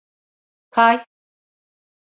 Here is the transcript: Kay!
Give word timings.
Kay! 0.73 0.97